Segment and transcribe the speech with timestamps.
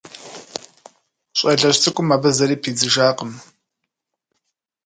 [1.37, 3.31] Щӏалэжь цӏыкӏум абы зыри пидзыжакъым.